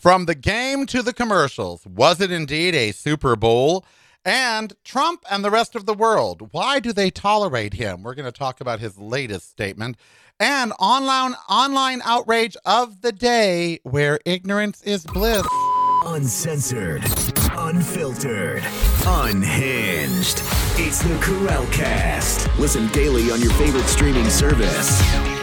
[0.00, 3.84] From the game to the commercials, was it indeed a Super Bowl?
[4.24, 8.02] And Trump and the rest of the world, why do they tolerate him?
[8.02, 9.98] We're going to talk about his latest statement
[10.38, 15.46] and online online outrage of the day where ignorance is bliss.
[16.06, 17.02] Uncensored,
[17.52, 18.62] unfiltered,
[19.04, 20.40] unhinged.
[20.78, 22.48] It's the Karel Cast.
[22.58, 25.39] Listen daily on your favorite streaming service.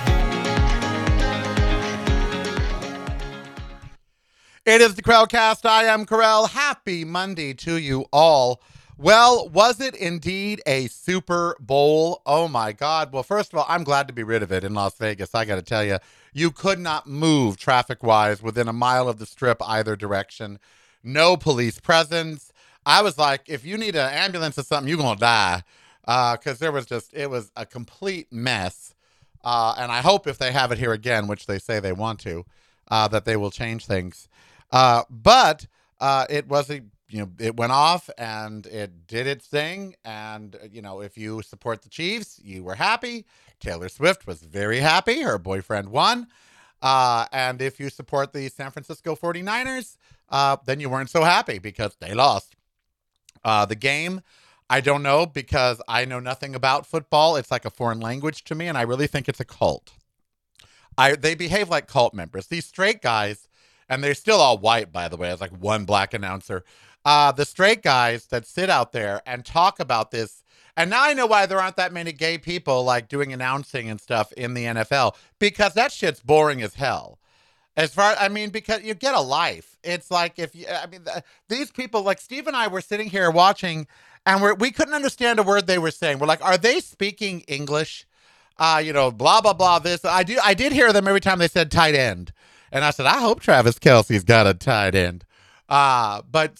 [4.68, 5.66] It is the Karelcast.
[5.66, 6.48] I am Karel.
[6.48, 8.62] Happy Monday to you all.
[8.98, 12.22] Well, was it indeed a Super Bowl?
[12.26, 13.14] Oh my God.
[13.14, 15.34] Well, first of all, I'm glad to be rid of it in Las Vegas.
[15.34, 16.00] I got to tell you,
[16.34, 20.60] you could not move traffic wise within a mile of the strip either direction.
[21.02, 22.52] No police presence.
[22.86, 25.64] I was like, if you need an ambulance or something, you're going to die.
[26.02, 28.94] Because uh, there was just, it was a complete mess.
[29.46, 32.20] Uh, and I hope if they have it here again, which they say they want
[32.20, 32.46] to,
[32.90, 34.28] uh, that they will change things.
[34.72, 35.68] Uh, but
[36.00, 39.96] uh, it was a you know it went off and it did its thing.
[40.04, 43.26] And uh, you know if you support the chiefs you were happy.
[43.60, 45.22] Taylor swift was very happy.
[45.22, 46.28] Her boyfriend won.
[46.82, 49.98] Uh, and if you support the san francisco 49ers
[50.30, 52.56] uh, then you weren't so happy because they lost.
[53.44, 54.22] Uh, the game
[54.70, 57.36] i don't know because i know nothing about football.
[57.36, 59.94] It's like a foreign language to me and i really think it's a cult.
[61.00, 62.48] I, they behave like cult members.
[62.48, 63.47] These straight guys
[63.90, 65.30] and they're still all white, by the way.
[65.30, 66.64] It's like one black announcer.
[67.06, 70.44] Uh, the straight guys that sit out there and talk about this.
[70.76, 74.00] And now I know why there aren't that many gay people like doing announcing and
[74.00, 77.20] stuff in the NFL because that shit's boring as hell.
[77.78, 79.78] As far, I mean, because you get a life.
[79.84, 83.10] It's like if you, I mean, the, these people, like Steve and I were sitting
[83.10, 83.88] here watching
[84.26, 86.20] and we're, we couldn't understand a word they were saying.
[86.20, 88.06] We're like, are they speaking English?
[88.58, 90.04] Uh, you know, blah, blah, blah, this.
[90.04, 92.34] I do, I did hear them every time they said tight end.
[92.72, 95.26] And I said, I hope Travis Kelce's got a tight end.
[95.70, 96.60] Uh, but,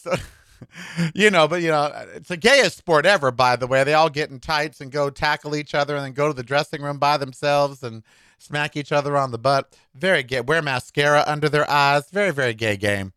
[1.14, 3.84] you know, but, you know, it's the gayest sport ever, by the way.
[3.84, 6.44] They all get in tights and go tackle each other and then go to the
[6.44, 8.04] dressing room by themselves and
[8.38, 9.76] smack each other on the butt.
[9.96, 10.42] Very gay.
[10.42, 12.10] Wear mascara under their eyes.
[12.10, 13.14] Very, very gay game.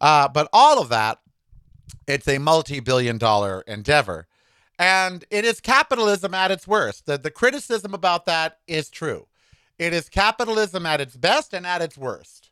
[0.00, 1.20] Uh, but all of that,
[2.06, 4.26] it's a multi billion dollar endeavor.
[4.78, 7.06] And it is capitalism at its worst.
[7.06, 9.26] The, the criticism about that is true.
[9.78, 12.50] It is capitalism at its best and at its worst.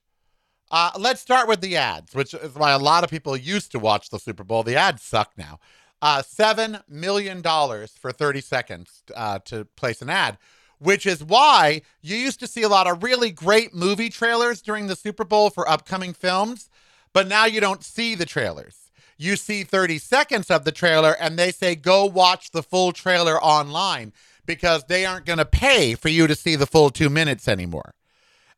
[0.70, 3.78] Uh, let's start with the ads, which is why a lot of people used to
[3.78, 4.62] watch the Super Bowl.
[4.62, 5.60] The ads suck now.
[6.00, 10.38] Uh, $7 million for 30 seconds uh, to place an ad,
[10.78, 14.88] which is why you used to see a lot of really great movie trailers during
[14.88, 16.70] the Super Bowl for upcoming films,
[17.12, 18.90] but now you don't see the trailers.
[19.16, 23.40] You see 30 seconds of the trailer and they say, go watch the full trailer
[23.40, 24.12] online
[24.46, 27.94] because they aren't going to pay for you to see the full two minutes anymore.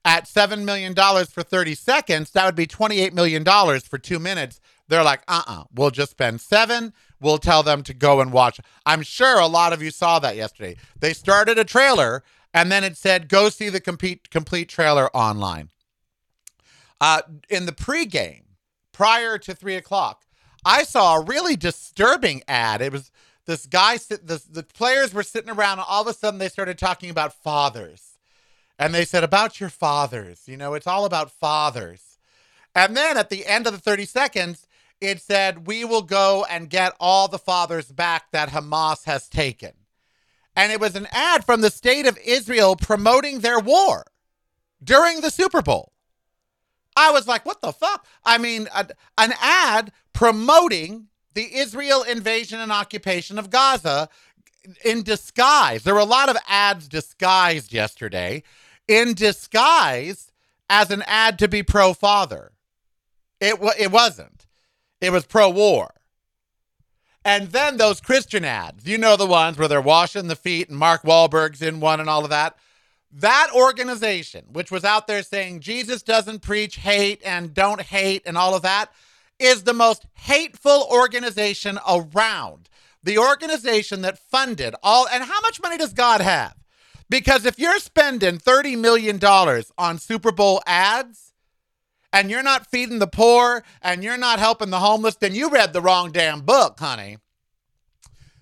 [0.04, 3.44] At $7 million for 30 seconds, that would be $28 million
[3.80, 4.60] for two minutes.
[4.88, 6.92] They're like, uh uh-uh, uh, we will just spend seven.
[7.20, 8.60] We'll tell them to go and watch.
[8.84, 10.76] I'm sure a lot of you saw that yesterday.
[11.00, 12.22] They started a trailer
[12.52, 15.70] and then it said, go see the complete, complete trailer online.
[17.00, 18.42] Uh, in the pregame,
[18.92, 20.24] prior to three o'clock,
[20.64, 22.80] I saw a really disturbing ad.
[22.80, 23.10] It was
[23.47, 26.78] this guy, the, the players were sitting around, and all of a sudden they started
[26.78, 28.19] talking about fathers.
[28.78, 30.43] And they said, About your fathers.
[30.47, 32.19] You know, it's all about fathers.
[32.75, 34.66] And then at the end of the 30 seconds,
[35.00, 39.72] it said, We will go and get all the fathers back that Hamas has taken.
[40.56, 44.05] And it was an ad from the state of Israel promoting their war
[44.82, 45.93] during the Super Bowl.
[46.97, 48.06] I was like, what the fuck?
[48.25, 48.87] I mean, a,
[49.19, 54.08] an ad promoting the Israel invasion and occupation of Gaza
[54.84, 55.82] in disguise.
[55.82, 58.42] There were a lot of ads disguised yesterday,
[58.88, 60.32] in disguise
[60.70, 62.52] as an ad to be pro father.
[63.40, 64.46] It, it wasn't,
[65.00, 65.92] it was pro war.
[67.24, 70.78] And then those Christian ads, you know the ones where they're washing the feet and
[70.78, 72.56] Mark Wahlberg's in one and all of that.
[73.10, 78.37] That organization, which was out there saying Jesus doesn't preach hate and don't hate and
[78.37, 78.90] all of that,
[79.38, 82.69] is the most hateful organization around.
[83.02, 86.54] The organization that funded all, and how much money does God have?
[87.10, 89.19] Because if you're spending $30 million
[89.76, 91.32] on Super Bowl ads
[92.12, 95.72] and you're not feeding the poor and you're not helping the homeless, then you read
[95.72, 97.19] the wrong damn book, honey.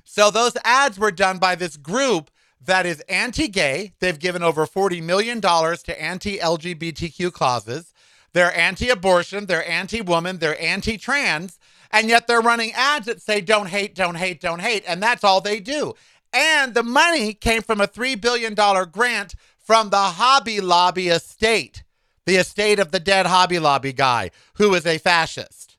[0.04, 2.30] So those ads were done by this group
[2.64, 3.92] that is anti gay.
[3.98, 7.91] They've given over $40 million to anti LGBTQ causes.
[8.32, 11.58] They're anti abortion, they're anti woman, they're anti trans,
[11.90, 14.84] and yet they're running ads that say, don't hate, don't hate, don't hate.
[14.86, 15.94] And that's all they do.
[16.32, 18.54] And the money came from a $3 billion
[18.90, 21.84] grant from the Hobby Lobby estate.
[22.24, 25.76] the estate of the dead Hobby Lobby guy who is a fascist.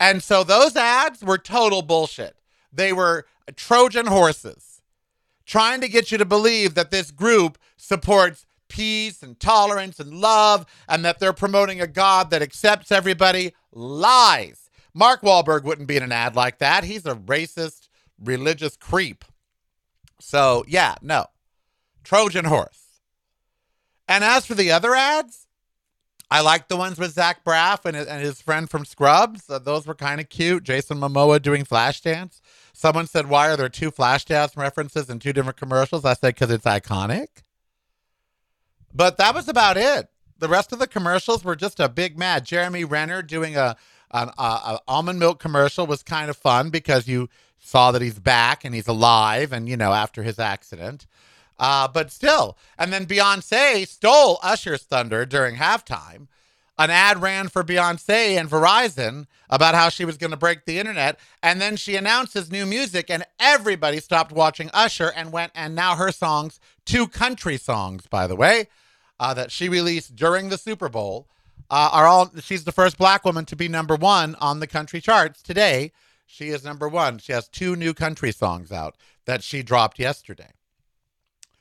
[0.00, 2.36] And so those ads were total bullshit.
[2.72, 3.26] They were
[3.56, 4.82] Trojan horses
[5.46, 10.66] trying to get you to believe that this group supports peace and tolerance and love
[10.88, 13.54] and that they're promoting a God that accepts everybody.
[13.72, 14.70] Lies.
[14.94, 16.84] Mark Wahlberg wouldn't be in an ad like that.
[16.84, 17.88] He's a racist,
[18.22, 19.24] religious creep.
[20.20, 21.26] So, yeah, no.
[22.04, 23.00] Trojan horse.
[24.08, 25.46] And as for the other ads,
[26.30, 29.48] I like the ones with Zach Braff and, and his friend from Scrubs.
[29.48, 30.62] Uh, those were kind of cute.
[30.62, 32.40] Jason Momoa doing Flashdance.
[32.72, 36.04] Someone said, Why are there two Flashdance references in two different commercials?
[36.04, 37.28] I said, Because it's iconic.
[38.94, 40.08] But that was about it.
[40.38, 42.44] The rest of the commercials were just a big mad.
[42.44, 43.76] Jeremy Renner doing a
[44.10, 44.30] an
[44.88, 48.88] almond milk commercial was kind of fun because you saw that he's back and he's
[48.88, 51.06] alive and you know after his accident.
[51.58, 56.28] Uh, but still, and then Beyonce stole Usher's thunder during halftime.
[56.78, 60.78] An ad ran for Beyonce and Verizon about how she was going to break the
[60.78, 65.50] internet, and then she announces new music, and everybody stopped watching Usher and went.
[65.56, 68.66] And now her songs, two country songs, by the way,
[69.20, 71.28] uh, that she released during the Super Bowl,
[71.70, 72.32] uh, are all.
[72.40, 75.92] She's the first black woman to be number one on the country charts today.
[76.26, 77.18] She is number one.
[77.18, 78.96] She has two new country songs out
[79.26, 80.52] that she dropped yesterday.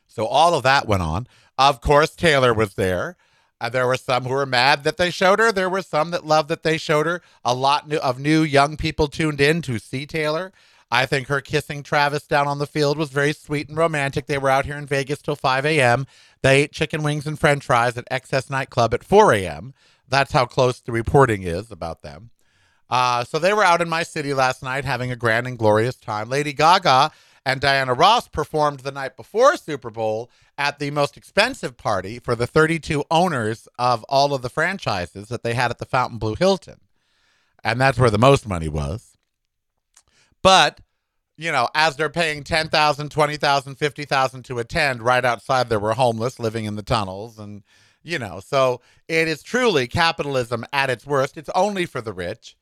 [0.07, 1.27] So all of that went on.
[1.57, 3.17] Of course, Taylor was there.
[3.59, 5.51] Uh, there were some who were mad that they showed her.
[5.51, 7.21] There were some that loved that they showed her.
[7.43, 10.53] A lot new, of new young people tuned in to see Taylor.
[10.89, 14.25] I think her kissing Travis down on the field was very sweet and romantic.
[14.25, 16.07] They were out here in Vegas till 5 a.m.
[16.41, 19.73] They ate chicken wings and french fries at XS Nightclub at 4 a.m.
[20.07, 22.29] That's how close the reporting is about them.
[22.89, 25.95] Uh, so they were out in my city last night having a grand and glorious
[25.95, 26.29] time.
[26.29, 27.11] Lady Gaga
[27.45, 32.35] and Diana Ross performed the night before Super Bowl at the most expensive party for
[32.35, 36.79] the 32 owners of all of the franchises that they had at the Fontainebleau Hilton.
[37.63, 39.16] And that's where the most money was.
[40.41, 40.81] But,
[41.37, 46.39] you know, as they're paying 10,000, 20,000, 50,000 to attend, right outside there were homeless
[46.39, 47.63] living in the tunnels and
[48.07, 48.79] you know, so
[49.09, 51.35] it is truly capitalism at its worst.
[51.37, 52.55] It's only for the rich.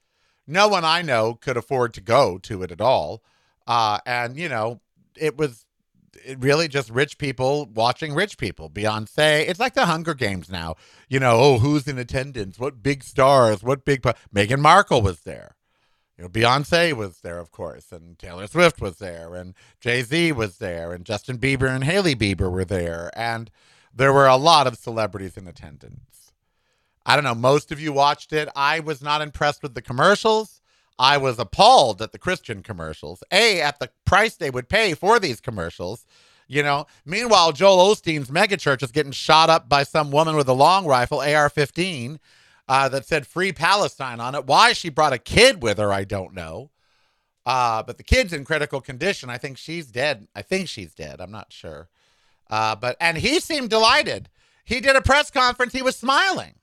[0.47, 3.23] No one I know could afford to go to it at all.
[3.67, 4.81] Uh, and, you know,
[5.15, 5.65] it was
[6.25, 8.71] it really just rich people watching rich people.
[8.71, 10.75] Beyonce, it's like the Hunger Games now.
[11.09, 12.57] You know, oh, who's in attendance?
[12.57, 13.61] What big stars?
[13.61, 14.01] What big.
[14.33, 15.55] Meghan Markle was there.
[16.17, 20.31] You know, Beyonce was there, of course, and Taylor Swift was there, and Jay Z
[20.31, 23.51] was there, and Justin Bieber and Hailey Bieber were there, and
[23.93, 26.31] there were a lot of celebrities in attendance.
[27.05, 27.35] I don't know.
[27.35, 28.49] Most of you watched it.
[28.55, 30.61] I was not impressed with the commercials.
[30.97, 33.21] I was appalled at the Christian commercials.
[33.31, 36.05] A, at the price they would pay for these commercials.
[36.47, 40.53] You know, meanwhile, Joel Osteen's megachurch is getting shot up by some woman with a
[40.53, 42.19] long rifle, AR 15,
[42.67, 44.45] uh, that said Free Palestine on it.
[44.45, 46.71] Why she brought a kid with her, I don't know.
[47.45, 49.29] Uh, but the kid's in critical condition.
[49.29, 50.27] I think she's dead.
[50.35, 51.21] I think she's dead.
[51.21, 51.89] I'm not sure.
[52.49, 54.29] Uh, but and he seemed delighted.
[54.63, 55.73] He did a press conference.
[55.73, 56.55] He was smiling.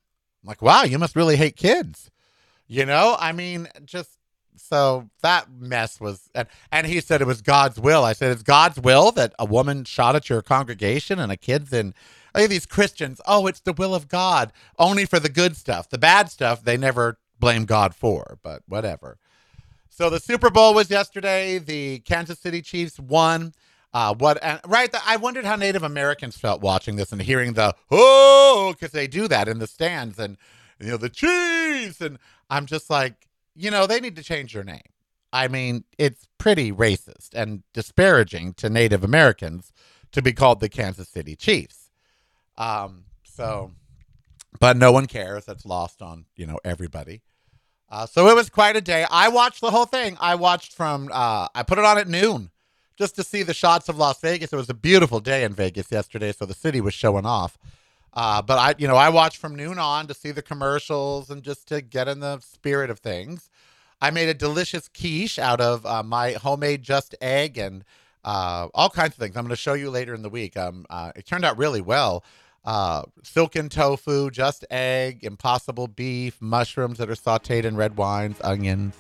[0.43, 2.11] I'm like, wow, you must really hate kids.
[2.67, 4.19] You know, I mean, just
[4.57, 8.05] so that mess was, and, and he said it was God's will.
[8.05, 11.73] I said, it's God's will that a woman shot at your congregation and a kid's
[11.73, 11.95] in.
[12.35, 13.21] Look at these Christians.
[13.27, 15.89] Oh, it's the will of God, only for the good stuff.
[15.89, 19.19] The bad stuff, they never blame God for, but whatever.
[19.91, 21.59] So the Super Bowl was yesterday.
[21.59, 23.53] The Kansas City Chiefs won.
[23.93, 24.91] Uh, what and right?
[24.91, 29.07] The, I wondered how Native Americans felt watching this and hearing the oh, because they
[29.07, 30.39] do that in the stands and
[30.81, 32.19] you know the Chiefs, and
[32.49, 34.81] I'm just like, you know, they need to change their name.
[35.31, 39.73] I mean, it's pretty racist and disparaging to Native Americans
[40.13, 41.82] to be called the Kansas City Chiefs.
[42.59, 43.73] Um, so,
[44.61, 45.45] but no one cares.
[45.45, 47.23] That's lost on, you know, everybody.
[47.89, 49.05] Uh, so it was quite a day.
[49.11, 50.17] I watched the whole thing.
[50.21, 52.51] I watched from, uh, I put it on at noon
[52.97, 54.53] just to see the shots of Las Vegas.
[54.53, 57.59] It was a beautiful day in Vegas yesterday, so the city was showing off.
[58.15, 61.43] Uh, but I, you know, I watched from noon on to see the commercials and
[61.43, 63.51] just to get in the spirit of things.
[64.01, 67.85] I made a delicious quiche out of uh, my homemade just egg and
[68.25, 69.37] uh, all kinds of things.
[69.37, 70.57] I'm going to show you later in the week.
[70.57, 72.25] Um, uh, it turned out really well.
[72.65, 78.95] Uh, silken tofu, just egg, impossible beef, mushrooms that are sautéed in red wines, onions.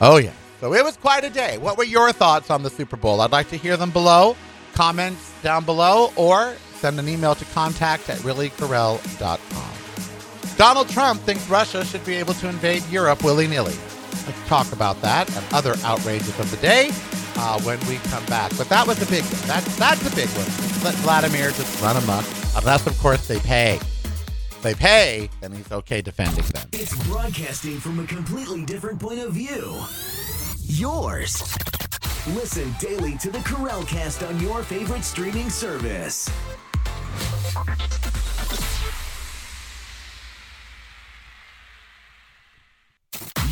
[0.00, 0.32] Oh yeah.
[0.60, 1.58] So it was quite a day.
[1.58, 3.20] What were your thoughts on the Super Bowl?
[3.20, 4.36] I'd like to hear them below.
[4.74, 9.72] Comments down below or send an email to contact at reallykarel.com.
[10.56, 13.74] Donald Trump thinks Russia should be able to invade Europe willy nilly.
[14.26, 16.90] Let's talk about that and other outrages of the day
[17.38, 18.52] uh, when we come back.
[18.56, 19.46] But that was a big one.
[19.46, 20.46] That's, that's a big one.
[20.84, 22.24] Let Vladimir just run amok,
[22.56, 23.78] unless, of course, they pay.
[24.62, 26.68] they pay, then he's okay defending them.
[26.72, 29.80] It's broadcasting from a completely different point of view.
[30.62, 31.42] Yours.
[32.34, 36.28] Listen daily to the Karelcast on your favorite streaming service.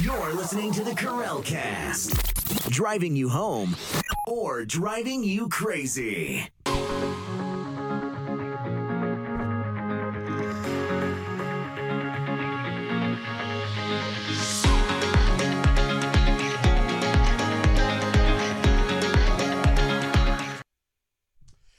[0.04, 3.75] You're listening to the Karel Cast, driving you home
[4.28, 6.46] or driving you crazy.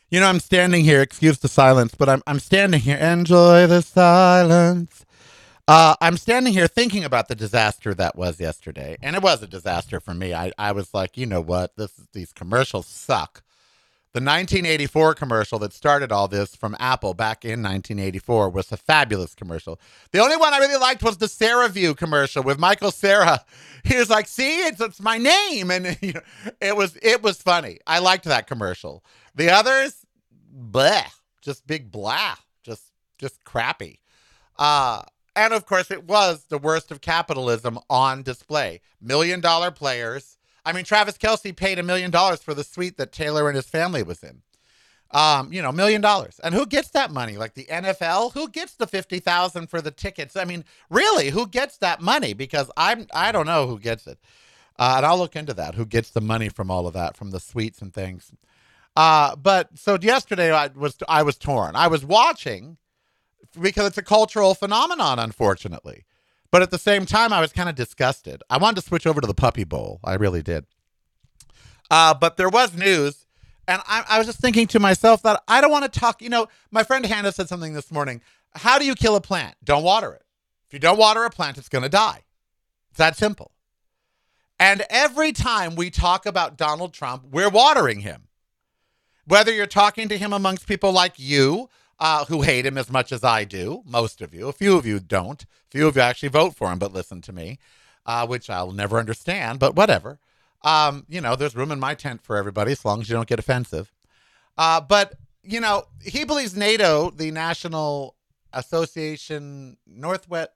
[0.09, 2.97] You know, I'm standing here, excuse the silence, but I'm, I'm standing here.
[2.97, 5.04] Enjoy the silence.
[5.67, 8.97] Uh, I'm standing here thinking about the disaster that was yesterday.
[9.01, 10.33] And it was a disaster for me.
[10.33, 11.75] I, I was like, you know what?
[11.75, 13.41] This These commercials suck.
[14.13, 19.35] The 1984 commercial that started all this from Apple back in 1984 was a fabulous
[19.35, 19.77] commercial.
[20.11, 23.43] The only one I really liked was the CeraVe commercial with Michael Cera.
[23.83, 26.21] He was like, "See, it's, it's my name," and you know,
[26.59, 27.77] it was it was funny.
[27.85, 29.03] I liked that commercial.
[29.35, 30.07] The others,
[30.57, 31.05] bleh,
[31.43, 32.81] just big blah, just
[33.19, 33.99] just crappy.
[34.57, 35.03] Uh,
[35.35, 38.81] and of course, it was the worst of capitalism on display.
[39.01, 40.37] Million dollar players.
[40.65, 43.67] I mean, Travis Kelce paid a million dollars for the suite that Taylor and his
[43.67, 44.41] family was in.
[45.11, 46.39] Um, you know, million dollars.
[46.43, 47.37] And who gets that money?
[47.37, 48.33] Like the NFL?
[48.33, 50.35] Who gets the fifty thousand for the tickets?
[50.35, 52.33] I mean, really, who gets that money?
[52.33, 54.19] Because I'm I don't know who gets it.
[54.77, 55.75] Uh, and I'll look into that.
[55.75, 58.31] Who gets the money from all of that, from the suites and things?
[58.95, 61.75] Uh, but so yesterday I was I was torn.
[61.75, 62.77] I was watching
[63.59, 66.05] because it's a cultural phenomenon, unfortunately.
[66.51, 68.41] But at the same time, I was kind of disgusted.
[68.49, 69.99] I wanted to switch over to the Puppy Bowl.
[70.03, 70.65] I really did.
[71.91, 73.25] Uh, but there was news,
[73.67, 76.21] and I, I was just thinking to myself that I don't want to talk.
[76.21, 78.21] You know, my friend Hannah said something this morning.
[78.55, 79.55] How do you kill a plant?
[79.63, 80.23] Don't water it.
[80.67, 82.23] If you don't water a plant, it's going to die.
[82.89, 83.51] It's that simple.
[84.59, 88.29] And every time we talk about Donald Trump, we're watering him.
[89.25, 93.11] Whether you're talking to him amongst people like you, uh, who hate him as much
[93.11, 96.01] as I do, most of you, a few of you don't, a few of you
[96.01, 97.59] actually vote for him, but listen to me,
[98.05, 100.19] uh, which I'll never understand, but whatever.
[100.63, 103.27] Um, you know, there's room in my tent for everybody as long as you don't
[103.27, 103.93] get offensive.
[104.57, 108.15] Uh, but, you know, he believes NATO, the National
[108.51, 110.51] Association Northwest,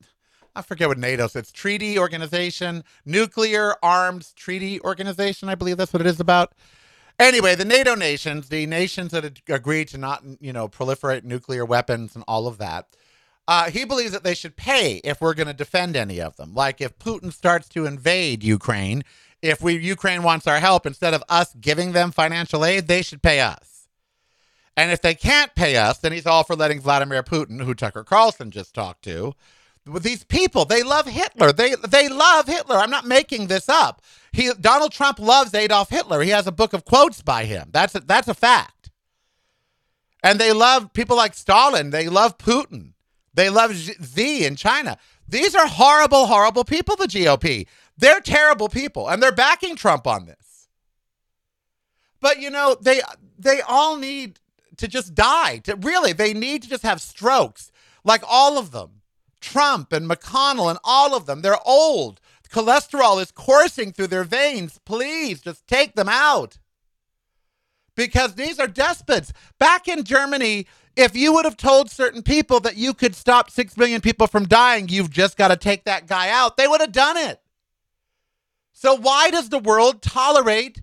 [0.55, 1.35] I forget what NATO is.
[1.35, 6.53] It's Treaty Organization, Nuclear Arms Treaty Organization, I believe that's what it is about.
[7.19, 12.15] Anyway, the NATO nations, the nations that agreed to not, you know, proliferate nuclear weapons
[12.15, 12.87] and all of that,
[13.45, 16.53] uh, he believes that they should pay if we're going to defend any of them.
[16.53, 19.03] Like if Putin starts to invade Ukraine,
[19.41, 23.21] if we Ukraine wants our help, instead of us giving them financial aid, they should
[23.21, 23.87] pay us.
[24.77, 28.03] And if they can't pay us, then he's all for letting Vladimir Putin, who Tucker
[28.05, 29.33] Carlson just talked to,
[29.97, 31.51] these people, they love Hitler.
[31.51, 32.77] They they love Hitler.
[32.77, 34.01] I'm not making this up.
[34.31, 36.21] He Donald Trump loves Adolf Hitler.
[36.21, 37.69] He has a book of quotes by him.
[37.71, 38.91] That's a, that's a fact.
[40.23, 41.91] And they love people like Stalin.
[41.91, 42.93] They love Putin.
[43.33, 44.97] They love Xi in China.
[45.27, 46.95] These are horrible, horrible people.
[46.95, 47.67] The GOP.
[47.97, 50.67] They're terrible people, and they're backing Trump on this.
[52.19, 53.01] But you know, they
[53.37, 54.39] they all need
[54.77, 55.57] to just die.
[55.59, 57.71] To really, they need to just have strokes,
[58.03, 58.98] like all of them.
[59.41, 61.41] Trump and McConnell and all of them.
[61.41, 62.19] They're old.
[62.49, 64.79] Cholesterol is coursing through their veins.
[64.83, 66.57] Please just take them out.
[67.95, 69.33] Because these are despots.
[69.59, 70.65] Back in Germany,
[70.95, 74.45] if you would have told certain people that you could stop 6 million people from
[74.45, 77.39] dying, you've just got to take that guy out, they would have done it.
[78.73, 80.81] So, why does the world tolerate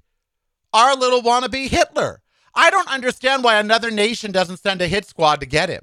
[0.73, 2.21] our little wannabe Hitler?
[2.55, 5.83] I don't understand why another nation doesn't send a hit squad to get him.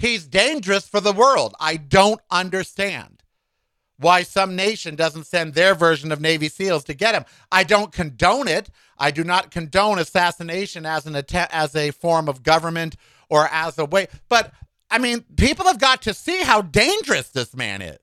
[0.00, 1.54] He's dangerous for the world.
[1.60, 3.22] I don't understand
[3.98, 7.26] why some nation doesn't send their version of Navy SEALs to get him.
[7.52, 8.70] I don't condone it.
[8.98, 12.96] I do not condone assassination as an as a form of government
[13.28, 14.08] or as a way.
[14.30, 14.54] But
[14.90, 17.98] I mean, people have got to see how dangerous this man is.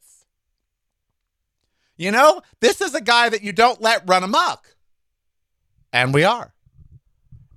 [1.98, 4.75] You know, this is a guy that you don't let run amok.
[5.92, 6.54] And we are.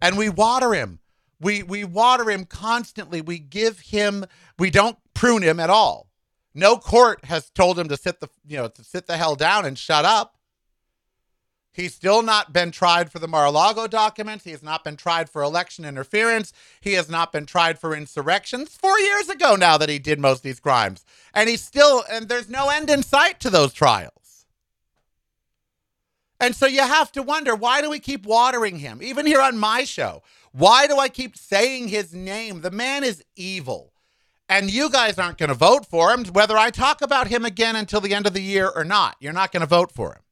[0.00, 1.00] And we water him.
[1.40, 3.20] We we water him constantly.
[3.20, 4.26] We give him
[4.58, 6.08] we don't prune him at all.
[6.54, 9.64] No court has told him to sit the you know to sit the hell down
[9.64, 10.36] and shut up.
[11.72, 14.44] He's still not been tried for the Mar-a-Lago documents.
[14.44, 16.52] He has not been tried for election interference.
[16.80, 18.74] He has not been tried for insurrections.
[18.74, 21.04] Four years ago now that he did most of these crimes.
[21.32, 24.46] And he's still, and there's no end in sight to those trials.
[26.40, 29.00] And so you have to wonder why do we keep watering him?
[29.02, 32.60] Even here on my show, why do I keep saying his name?
[32.60, 33.92] The man is evil.
[34.48, 37.76] And you guys aren't going to vote for him, whether I talk about him again
[37.76, 39.16] until the end of the year or not.
[39.20, 40.22] You're not going to vote for him.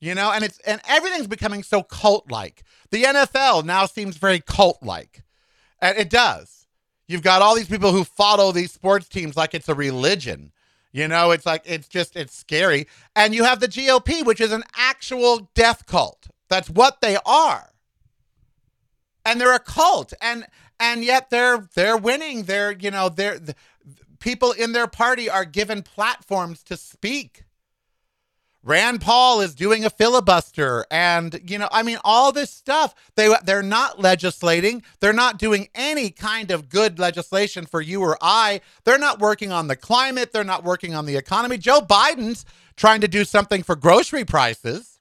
[0.00, 2.62] You know, and it's and everything's becoming so cult-like.
[2.90, 5.24] The NFL now seems very cult-like.
[5.82, 6.66] And it does.
[7.06, 10.52] You've got all these people who follow these sports teams like it's a religion.
[10.92, 12.86] You know, it's like it's just it's scary.
[13.14, 16.28] And you have the GOP, which is an actual death cult.
[16.48, 17.69] That's what they are.
[19.24, 20.12] And they're a cult.
[20.20, 20.46] And
[20.78, 22.44] and yet they're they're winning.
[22.44, 23.54] They're, you know, they're the,
[24.18, 27.44] people in their party are given platforms to speak.
[28.62, 32.94] Rand Paul is doing a filibuster and you know I mean all this stuff.
[33.14, 34.82] They they're not legislating.
[35.00, 38.60] They're not doing any kind of good legislation for you or I.
[38.84, 40.32] They're not working on the climate.
[40.32, 41.56] They're not working on the economy.
[41.56, 42.44] Joe Biden's
[42.76, 45.00] trying to do something for grocery prices.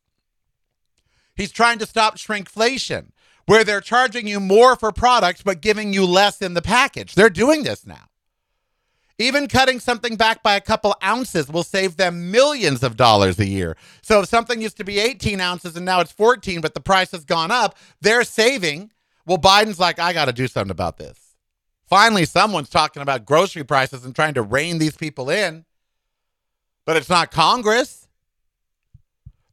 [1.36, 3.12] He's trying to stop shrinkflation
[3.50, 7.30] where they're charging you more for products but giving you less in the package they're
[7.30, 8.10] doing this now
[9.20, 13.46] even cutting something back by a couple ounces will save them millions of dollars a
[13.46, 13.76] year.
[14.02, 17.12] So if something used to be 18 ounces and now it's 14, but the price
[17.12, 18.92] has gone up, they're saving.
[19.26, 21.36] Well, Biden's like, I got to do something about this.
[21.86, 25.66] Finally, someone's talking about grocery prices and trying to rein these people in,
[26.86, 28.08] but it's not Congress.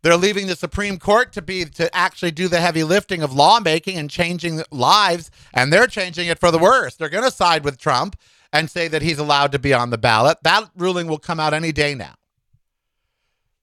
[0.06, 3.98] They're leaving the Supreme Court to be to actually do the heavy lifting of lawmaking
[3.98, 6.94] and changing lives, and they're changing it for the worse.
[6.94, 8.14] They're going to side with Trump
[8.52, 10.38] and say that he's allowed to be on the ballot.
[10.44, 12.14] That ruling will come out any day now.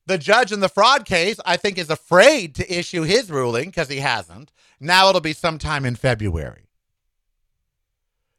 [0.05, 3.87] The judge in the fraud case, I think, is afraid to issue his ruling because
[3.87, 4.51] he hasn't.
[4.81, 6.67] Now it'll be sometime in February.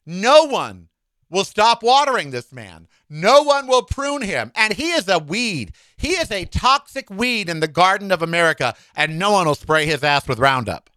[0.05, 0.89] No one
[1.35, 2.89] will stop watering this man.
[3.11, 4.53] No one will prune him.
[4.55, 5.75] And he is a weed.
[5.97, 9.85] He is a toxic weed in the garden of America, and no one will spray
[9.85, 10.89] his ass with Roundup.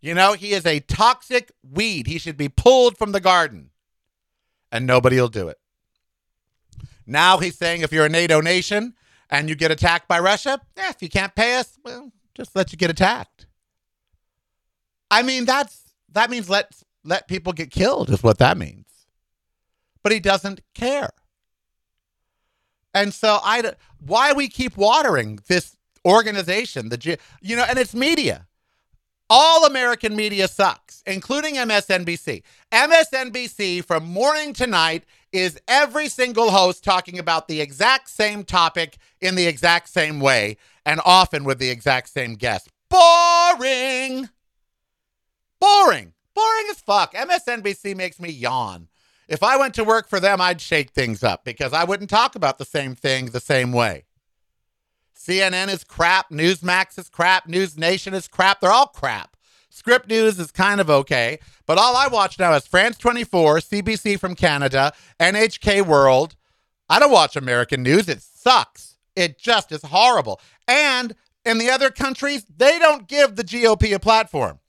[0.00, 2.06] You know, he is a toxic weed.
[2.06, 3.70] He should be pulled from the garden
[4.70, 5.58] and nobody will do it.
[7.06, 8.94] Now he's saying if you're a NATO nation
[9.30, 12.70] and you get attacked by Russia, eh, if you can't pay us, well, just let
[12.72, 13.46] you get attacked.
[15.10, 18.86] I mean, that's that means let let people get killed is what that means.
[20.02, 21.10] But he doesn't care.
[22.94, 23.72] And so I
[24.04, 28.46] why we keep watering this organization, the you know, and it's media.
[29.30, 32.42] All American media sucks, including MSNBC.
[32.72, 38.96] MSNBC from morning to night is every single host talking about the exact same topic
[39.20, 42.70] in the exact same way and often with the exact same guest.
[42.88, 44.30] Boring.
[45.60, 46.14] Boring.
[46.38, 47.14] Boring as fuck.
[47.14, 48.86] MSNBC makes me yawn.
[49.26, 52.36] If I went to work for them, I'd shake things up because I wouldn't talk
[52.36, 54.04] about the same thing the same way.
[55.18, 56.30] CNN is crap.
[56.30, 57.48] Newsmax is crap.
[57.48, 58.60] News Nation is crap.
[58.60, 59.36] They're all crap.
[59.68, 64.20] Scripps News is kind of okay, but all I watch now is France 24, CBC
[64.20, 66.36] from Canada, NHK World.
[66.88, 68.08] I don't watch American news.
[68.08, 68.96] It sucks.
[69.16, 70.40] It just is horrible.
[70.68, 74.60] And in the other countries, they don't give the GOP a platform.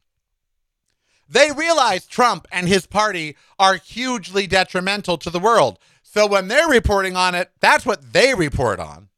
[1.30, 5.78] They realize Trump and his party are hugely detrimental to the world.
[6.02, 9.10] So when they're reporting on it, that's what they report on.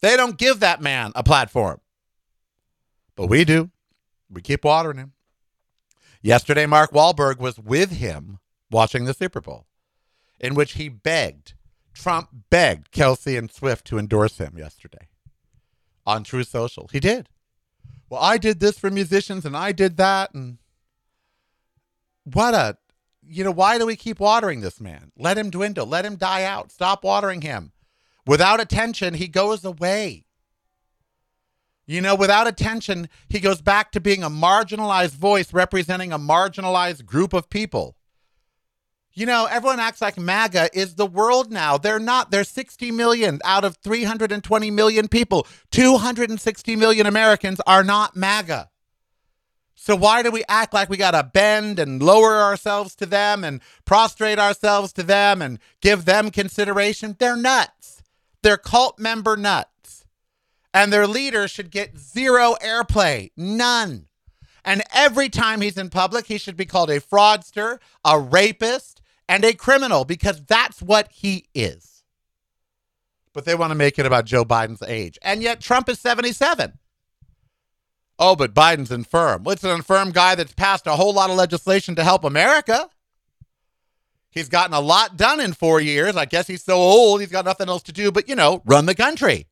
[0.00, 1.80] They don't give that man a platform.
[3.14, 3.70] But we do.
[4.28, 5.12] We keep watering him.
[6.20, 8.38] Yesterday, Mark Wahlberg was with him
[8.70, 9.66] watching the Super Bowl,
[10.40, 11.54] in which he begged,
[11.94, 15.08] Trump begged Kelce and Swift to endorse him yesterday
[16.04, 16.88] on True Social.
[16.90, 17.28] He did.
[18.10, 20.34] Well, I did this for musicians and I did that.
[20.34, 20.58] And
[22.24, 22.76] what a,
[23.26, 25.12] you know, why do we keep watering this man?
[25.18, 25.86] Let him dwindle.
[25.86, 26.72] Let him die out.
[26.72, 27.72] Stop watering him.
[28.26, 30.24] Without attention, he goes away.
[31.86, 37.04] You know, without attention, he goes back to being a marginalized voice representing a marginalized
[37.04, 37.96] group of people.
[39.12, 41.78] You know, everyone acts like MAGA is the world now.
[41.78, 42.30] They're not.
[42.30, 45.46] They're 60 million out of 320 million people.
[45.70, 48.70] 260 million Americans are not MAGA.
[49.84, 53.44] So why do we act like we got to bend and lower ourselves to them
[53.44, 57.16] and prostrate ourselves to them and give them consideration?
[57.18, 58.02] They're nuts.
[58.40, 60.06] They're cult member nuts.
[60.72, 64.06] And their leader should get zero airplay, none.
[64.64, 69.44] And every time he's in public, he should be called a fraudster, a rapist, and
[69.44, 72.04] a criminal because that's what he is.
[73.34, 75.18] But they want to make it about Joe Biden's age.
[75.20, 76.78] And yet Trump is 77.
[78.18, 79.42] Oh, but Biden's infirm.
[79.42, 82.88] Well, it's an infirm guy that's passed a whole lot of legislation to help America.
[84.30, 86.16] He's gotten a lot done in four years.
[86.16, 88.86] I guess he's so old, he's got nothing else to do but, you know, run
[88.86, 89.46] the country.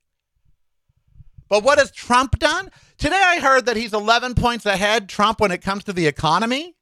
[1.49, 2.71] But what has Trump done?
[2.99, 6.77] Today I heard that he's 11 points ahead, Trump, when it comes to the economy.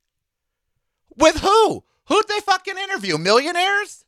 [1.17, 1.85] With who?
[2.07, 3.19] Who'd they fucking interview?
[3.19, 4.05] Millionaires?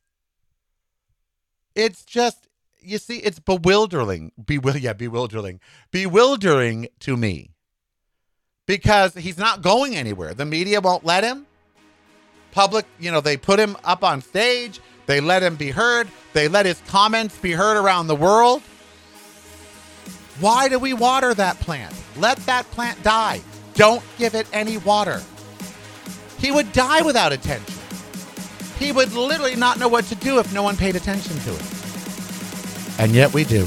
[1.74, 2.48] It's just,
[2.80, 4.32] you see, it's bewildering.
[4.42, 5.60] Bewil- yeah, bewildering.
[5.90, 7.50] Bewildering to me
[8.66, 10.34] because he's not going anywhere.
[10.34, 11.46] The media won't let him.
[12.52, 16.48] Public, you know, they put him up on stage, they let him be heard, they
[16.48, 18.62] let his comments be heard around the world.
[20.38, 21.94] Why do we water that plant?
[22.16, 23.40] Let that plant die.
[23.74, 25.22] Don't give it any water.
[26.38, 27.74] He would die without attention.
[28.78, 32.98] He would literally not know what to do if no one paid attention to it.
[32.98, 33.66] And yet we do.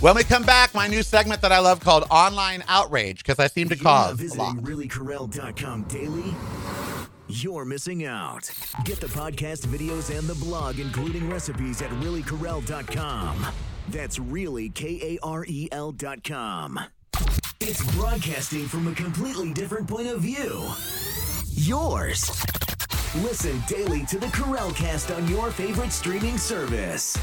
[0.00, 3.48] When we come back, my new segment that I love called Online Outrage, because I
[3.48, 4.56] seem to you're cause a visiting lot.
[4.56, 6.34] reallykarel.com daily,
[7.28, 8.50] you're missing out.
[8.86, 13.46] Get the podcast, videos, and the blog, including recipes at reallykarel.com.
[13.88, 16.80] That's really K A R E L.com.
[17.60, 20.66] It's broadcasting from a completely different point of view.
[21.52, 22.30] Yours.
[23.16, 27.18] Listen daily to the Karel Cast on your favorite streaming service.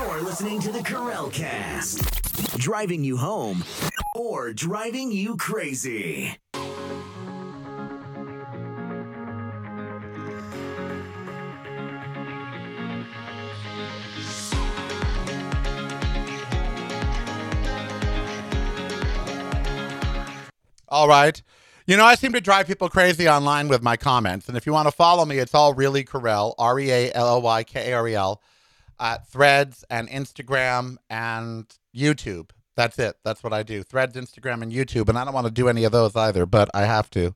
[0.00, 3.64] You're listening to the Karel Cast, driving you home
[4.14, 6.36] or driving you crazy.
[20.88, 21.42] All right.
[21.86, 24.46] You know, I seem to drive people crazy online with my comments.
[24.46, 27.26] And if you want to follow me, it's all really Karel, R E A L
[27.26, 28.40] L Y K A R E L,
[29.00, 32.50] at Threads and Instagram and YouTube.
[32.76, 33.16] That's it.
[33.24, 33.82] That's what I do.
[33.82, 35.08] Threads, Instagram, and YouTube.
[35.08, 37.34] And I don't want to do any of those either, but I have to.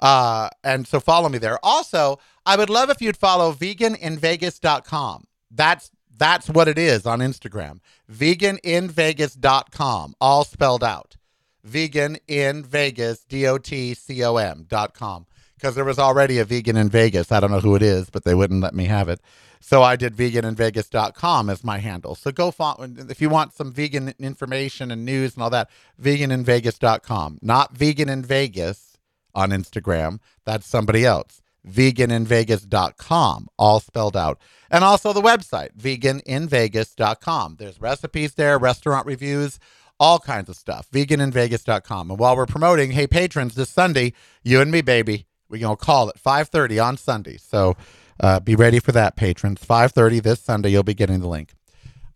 [0.00, 1.58] Uh, and so follow me there.
[1.62, 5.26] Also, I would love if you'd follow veganinvegas.com.
[5.50, 7.80] That's that's what it is on Instagram.
[8.10, 11.16] Veganinvegas.com, all spelled out.
[11.64, 15.26] Vegan in Vegas, D O T C O M dot com.
[15.62, 17.30] Because there was already a vegan in Vegas.
[17.30, 19.20] I don't know who it is, but they wouldn't let me have it.
[19.60, 22.16] So I did veganinvegas.com as my handle.
[22.16, 25.70] So go follow if you want some vegan information and news and all that,
[26.02, 27.38] veganinvegas.com.
[27.42, 28.98] Not vegan in Vegas
[29.36, 30.18] on Instagram.
[30.44, 31.42] That's somebody else.
[31.64, 34.40] Veganinvegas.com, all spelled out.
[34.68, 37.56] And also the website, veganinvegas.com.
[37.60, 39.60] There's recipes there, restaurant reviews,
[40.00, 40.90] all kinds of stuff.
[40.90, 42.10] Veganinvegas.com.
[42.10, 46.08] And while we're promoting, hey patrons, this Sunday, you and me, baby, we're gonna call
[46.08, 47.36] at 5:30 on Sunday.
[47.36, 47.76] So
[48.18, 49.60] uh, be ready for that, patrons.
[49.60, 51.54] 5:30 this Sunday, you'll be getting the link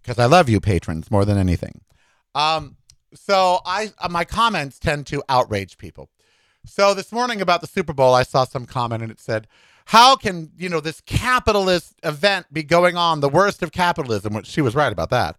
[0.02, 1.82] because I love you, patrons, more than anything.
[2.34, 2.76] Um,
[3.14, 6.08] so I uh, my comments tend to outrage people.
[6.64, 9.46] So this morning about the Super Bowl, I saw some comment and it said,
[9.84, 13.20] "How can you know this capitalist event be going on?
[13.20, 15.36] The worst of capitalism." Which she was right about that.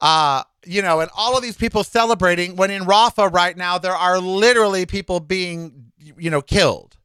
[0.00, 3.94] Uh, you know, and all of these people celebrating when in Rafah right now there
[3.94, 6.96] are literally people being, you know, killed.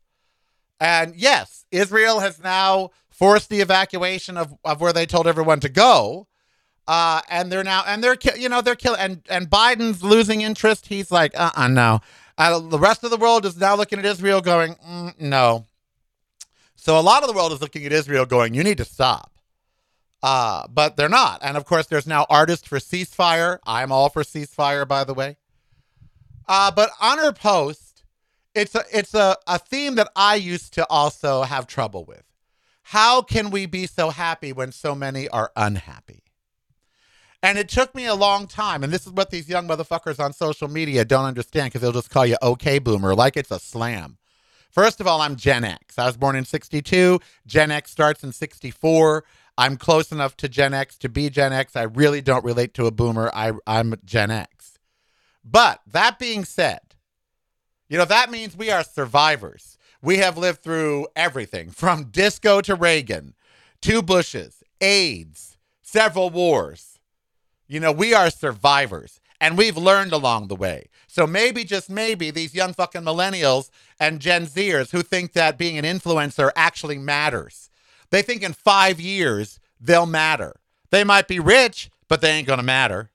[0.80, 5.70] And yes, Israel has now forced the evacuation of, of where they told everyone to
[5.70, 6.28] go.
[6.88, 10.88] Uh, and they're now, and they're, you know, they're killing, and, and Biden's losing interest.
[10.88, 12.00] He's like, uh uh no.
[12.38, 15.66] Uh, the rest of the world is now looking at Israel going, mm, no.
[16.76, 19.32] So a lot of the world is looking at Israel going, you need to stop.
[20.24, 21.40] Uh, but they're not.
[21.44, 23.60] And of course, there's now artists for ceasefire.
[23.66, 25.38] I'm all for ceasefire, by the way.
[26.48, 27.87] Uh, but on her post,
[28.58, 32.24] it's a it's a, a theme that I used to also have trouble with.
[32.84, 36.24] How can we be so happy when so many are unhappy?
[37.44, 40.34] And it took me a long time, and this is what these young motherfuckers on
[40.34, 44.18] social media don't understand because they'll just call you okay boomer like it's a slam.
[44.72, 45.98] First of all, I'm Gen X.
[46.00, 47.20] I was born in 62.
[47.46, 49.24] Gen X starts in 64.
[49.58, 51.76] I'm close enough to Gen X to be Gen X.
[51.76, 53.32] I really don't relate to a boomer.
[53.34, 54.78] I, I'm Gen X.
[55.44, 56.87] But that being said,
[57.90, 59.78] you know, that means we are survivors.
[60.02, 63.34] We have lived through everything from disco to Reagan,
[63.82, 67.00] two Bushes, AIDS, several wars.
[67.68, 70.90] You know, we are survivors and we've learned along the way.
[71.08, 73.70] So maybe, just maybe, these young fucking millennials
[74.00, 77.70] and Gen Zers who think that being an influencer actually matters,
[78.10, 80.60] they think in five years they'll matter.
[80.90, 83.12] They might be rich, but they ain't gonna matter.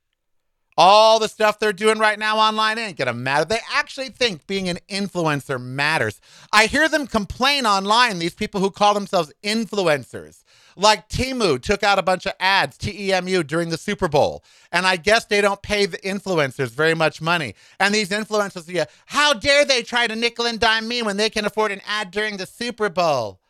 [0.78, 3.44] All the stuff they're doing right now online ain't gonna matter.
[3.44, 6.20] They actually think being an influencer matters.
[6.52, 10.44] I hear them complain online, these people who call themselves influencers.
[10.74, 14.08] Like Temu took out a bunch of ads, T E M U, during the Super
[14.08, 14.42] Bowl.
[14.70, 17.54] And I guess they don't pay the influencers very much money.
[17.78, 21.28] And these influencers, yeah, how dare they try to nickel and dime me when they
[21.28, 23.40] can afford an ad during the Super Bowl?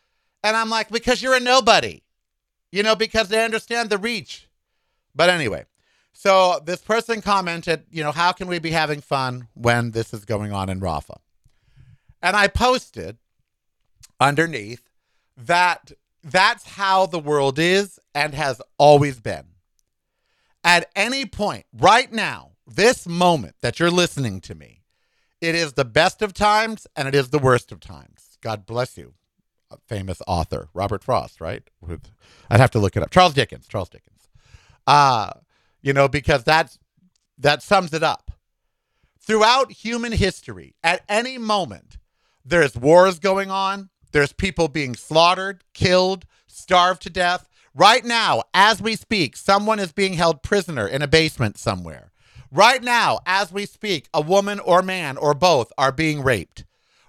[0.42, 2.02] And I'm like, because you're a nobody,
[2.72, 4.48] you know, because they understand the reach.
[5.14, 5.66] But anyway,
[6.12, 10.24] So this person commented, you know, how can we be having fun when this is
[10.24, 11.18] going on in Rafah?
[12.22, 13.18] And I posted
[14.20, 14.88] underneath
[15.36, 19.46] that that's how the world is and has always been.
[20.62, 24.82] At any point, right now, this moment that you're listening to me,
[25.40, 28.38] it is the best of times and it is the worst of times.
[28.40, 29.14] God bless you.
[29.88, 31.62] Famous author, Robert Frost, right?
[32.50, 33.10] I'd have to look it up.
[33.10, 34.28] Charles Dickens, Charles Dickens.
[34.86, 35.32] Uh,
[35.82, 36.78] you know, because that's
[37.38, 38.30] that sums it up.
[39.20, 41.98] Throughout human history, at any moment,
[42.44, 47.48] there's wars going on, there's people being slaughtered, killed, starved to death.
[47.74, 52.12] Right now, as we speak, someone is being held prisoner in a basement somewhere.
[52.50, 56.64] Right now, as we speak, a woman or man or both are being raped.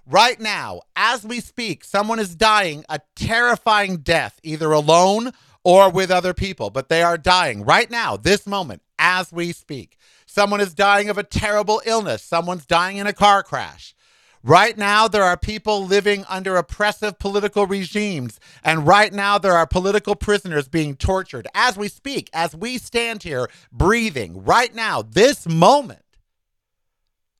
[0.06, 5.32] Right now, as we speak, someone is dying a terrifying death, either alone
[5.64, 9.96] or with other people, but they are dying right now, this moment, as we speak.
[10.26, 12.22] Someone is dying of a terrible illness.
[12.22, 13.94] Someone's dying in a car crash.
[14.42, 18.38] Right now, there are people living under oppressive political regimes.
[18.62, 23.22] And right now, there are political prisoners being tortured as we speak, as we stand
[23.22, 24.44] here breathing.
[24.44, 26.02] Right now, this moment,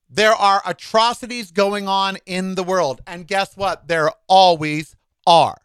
[0.08, 3.02] there are atrocities going on in the world.
[3.06, 3.86] And guess what?
[3.86, 5.58] There always are.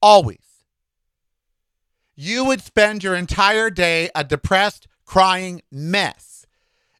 [0.00, 0.47] Always.
[2.20, 6.46] You would spend your entire day a depressed, crying mess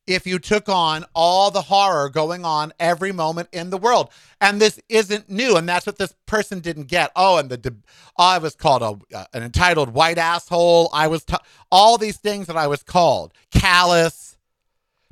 [0.07, 4.11] if you took on all the horror going on every moment in the world.
[4.41, 5.57] And this isn't new.
[5.57, 7.11] And that's what this person didn't get.
[7.17, 7.75] Oh, and the,
[8.17, 10.89] oh, I was called a, uh, an entitled white asshole.
[10.93, 11.35] I was, t-
[11.73, 14.39] all these things that I was called, callous,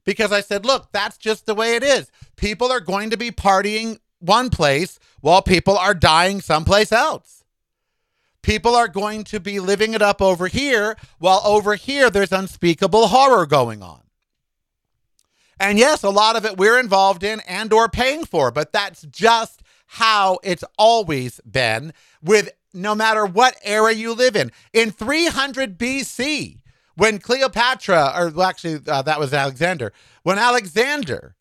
[0.04, 2.12] because I said, look, that's just the way it is.
[2.36, 7.42] People are going to be partying one place while people are dying someplace else.
[8.46, 13.08] People are going to be living it up over here while over here there's unspeakable
[13.08, 14.02] horror going on.
[15.58, 19.02] And yes, a lot of it we're involved in and or paying for, but that's
[19.02, 24.52] just how it's always been with no matter what era you live in.
[24.72, 26.60] In 300 BC,
[26.94, 31.34] when Cleopatra, or well, actually, uh, that was Alexander, when Alexander,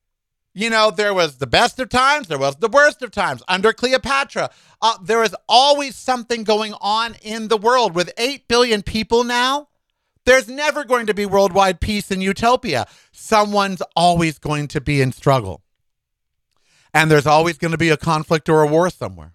[0.56, 3.44] you know, there was the best of times, there was the worst of times.
[3.48, 4.50] Under Cleopatra,
[4.86, 7.96] uh, there is always something going on in the world.
[7.96, 9.70] With 8 billion people now,
[10.26, 12.86] there's never going to be worldwide peace and utopia.
[13.12, 15.64] Someone's always going to be in struggle.
[16.94, 19.34] And there's always going to be a conflict or a war somewhere.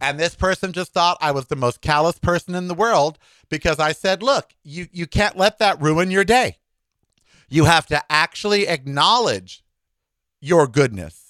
[0.00, 3.18] And this person just thought I was the most callous person in the world
[3.50, 6.56] because I said, look, you, you can't let that ruin your day.
[7.50, 9.62] You have to actually acknowledge
[10.40, 11.21] your goodness.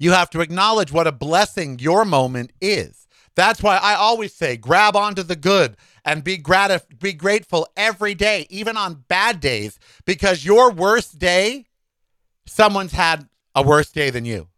[0.00, 3.06] You have to acknowledge what a blessing your moment is.
[3.36, 8.14] That's why I always say grab onto the good and be gratif- be grateful every
[8.14, 11.66] day, even on bad days, because your worst day,
[12.46, 14.48] someone's had a worse day than you.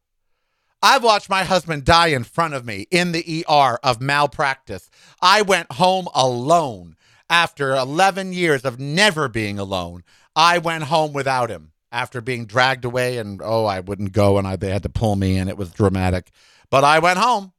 [0.81, 4.91] I've watched my husband die in front of me in the ER of malpractice.
[5.21, 6.95] I went home alone
[7.29, 10.05] after 11 years of never being alone.
[10.37, 14.49] I went home without him after being dragged away and oh, I wouldn't go and
[14.49, 16.31] I, they had to pull me and it was dramatic.
[16.71, 17.53] But I went home.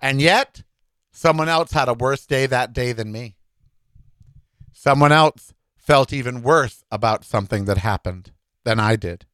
[0.00, 0.62] And yet,
[1.16, 3.36] Someone else had a worse day that day than me.
[4.72, 8.32] Someone else felt even worse about something that happened
[8.64, 9.24] than I did.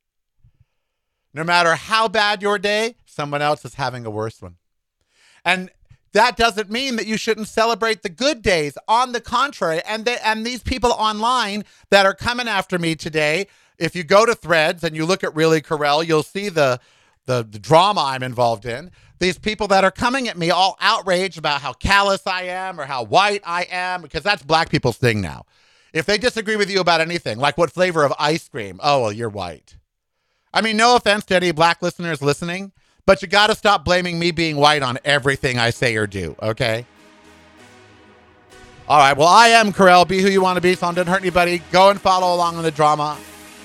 [1.32, 4.56] No matter how bad your day, someone else is having a worse one.
[5.42, 5.70] And
[6.12, 8.76] that doesn't mean that you shouldn't celebrate the good days.
[8.86, 13.46] On the contrary, and they, and these people online that are coming after me today,
[13.80, 16.78] if you go to Threads and you look at Really Karel, you'll see the
[17.26, 18.90] the, the drama I'm involved in.
[19.18, 22.86] These people that are coming at me all outraged about how callous I am or
[22.86, 25.44] how white I am, because that's black people's thing now.
[25.92, 29.12] If they disagree with you about anything, like what flavor of ice cream, oh, well,
[29.12, 29.76] you're white.
[30.52, 32.72] I mean, no offense to any black listeners listening,
[33.06, 36.34] but you got to stop blaming me being white on everything I say or do,
[36.42, 36.86] okay?
[38.88, 40.04] All right, well, I am Karel.
[40.04, 41.62] Be who you want to be, so I don't hurt anybody.
[41.70, 43.16] Go and follow along in the drama.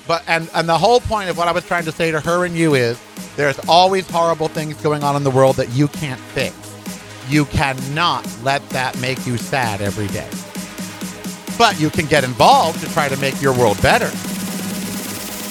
[0.06, 2.44] But and and the whole point of what I was trying to say to her
[2.44, 3.00] and you is
[3.36, 6.54] there's always horrible things going on in the world that you can't fix.
[7.28, 10.28] You cannot let that make you sad every day.
[11.58, 14.10] But you can get involved to try to make your world better.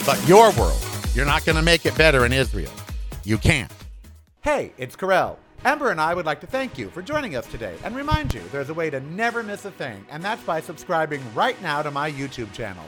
[0.05, 0.79] But your world,
[1.13, 2.71] you're not going to make it better in Israel.
[3.23, 3.71] You can't.
[4.41, 5.39] Hey, it's Karel.
[5.65, 8.41] Ember and I would like to thank you for joining us today and remind you
[8.51, 11.89] there's a way to never miss a thing, and that's by subscribing right now to
[11.89, 12.83] my YouTube channel.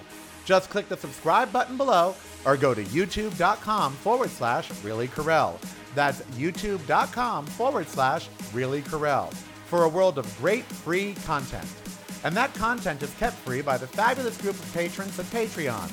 [0.48, 5.60] Just click the subscribe button below or go to youtube.com forward slash really Karel.
[5.94, 9.26] That's youtube.com forward slash really Karel
[9.66, 11.68] for a world of great free content.
[12.24, 15.90] And that content is kept free by the fabulous group of patrons at Patreon.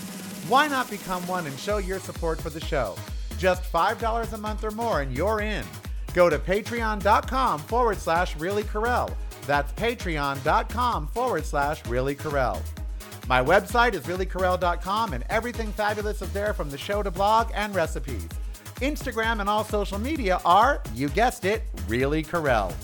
[0.48, 2.94] Why not become one and show your support for the show?
[3.38, 5.64] Just $5 a month or more and you're in.
[6.14, 9.10] Go to patreon.com forward slash really Karel.
[9.48, 12.62] That's patreon.com forward slash really Karel.
[13.26, 17.74] My website is reallykarel.com and everything fabulous is there from the show to blog and
[17.74, 18.28] recipes.
[18.76, 22.74] Instagram and all social media are, you guessed it, Really Karel.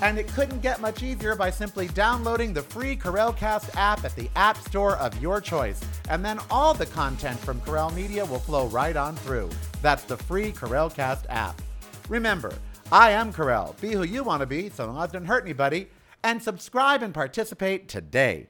[0.00, 4.30] And it couldn't get much easier by simply downloading the free Karelcast app at the
[4.36, 5.80] App Store of your choice.
[6.08, 9.50] And then all the content from Karel Media will flow right on through.
[9.82, 11.60] That's the free Karelcast app.
[12.08, 12.54] Remember,
[12.92, 13.74] I am Karel.
[13.80, 15.88] Be who you want to be so long as it doesn't hurt anybody.
[16.22, 18.46] And subscribe and participate today.